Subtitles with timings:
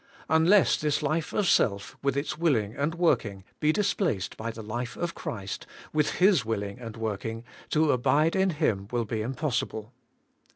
[0.31, 4.63] Un less this life of self, with its willing and working, be displaced by the
[4.63, 9.93] life of Christ, with His willing and working, to abide in Him will be impossible.